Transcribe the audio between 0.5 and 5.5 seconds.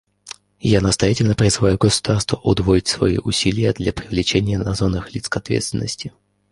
Я настоятельно призываю государства удвоить свои усилия для привлечения названных лиц к